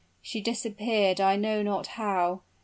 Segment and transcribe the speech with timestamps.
[0.23, 2.41] She disappeared I know not how!